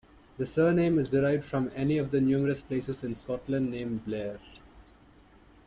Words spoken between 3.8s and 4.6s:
"Blair".